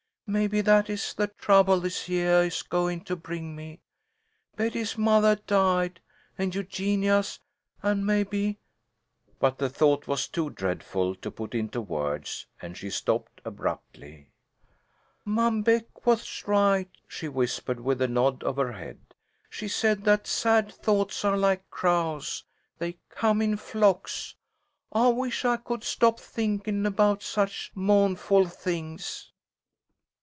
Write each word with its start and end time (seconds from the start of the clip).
Maybe 0.33 0.61
that 0.61 0.89
is 0.89 1.13
the 1.13 1.27
trouble 1.27 1.81
this 1.81 2.07
yeah 2.07 2.39
is 2.39 2.61
goin' 2.61 3.01
to 3.03 3.17
bring 3.17 3.53
me. 3.53 3.81
Betty's 4.55 4.97
mothah 4.97 5.41
died, 5.45 5.99
and 6.37 6.55
Eugenia's, 6.55 7.41
and 7.83 8.05
maybe" 8.05 8.57
but 9.39 9.57
the 9.57 9.67
thought 9.67 10.07
was 10.07 10.29
too 10.29 10.49
dreadful 10.51 11.15
to 11.15 11.29
put 11.31 11.53
into 11.53 11.81
words, 11.81 12.47
and 12.61 12.77
she 12.77 12.89
stopped 12.89 13.41
abruptly. 13.43 14.29
"Mom 15.25 15.63
Beck 15.63 16.05
was 16.05 16.47
right," 16.47 16.89
she 17.09 17.27
whispered 17.27 17.81
with 17.81 18.01
a 18.01 18.07
nod 18.07 18.41
of 18.45 18.55
her 18.55 18.71
head. 18.71 18.99
"She 19.49 19.67
said 19.67 20.05
that 20.05 20.27
sad 20.27 20.71
thoughts 20.73 21.25
are 21.25 21.35
like 21.35 21.69
crows. 21.69 22.45
They 22.79 22.99
come 23.09 23.41
in 23.41 23.57
flocks. 23.57 24.35
I 24.93 25.09
wish 25.09 25.43
I 25.43 25.57
could 25.57 25.83
stop 25.83 26.21
thinkin' 26.21 26.85
about 26.85 27.21
such 27.21 27.73
mou'nful 27.75 28.47
things." 28.49 29.27